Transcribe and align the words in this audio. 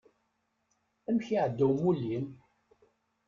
Amek 1.07 1.27
iεedda 1.33 1.65
umulli-m? 1.71 2.25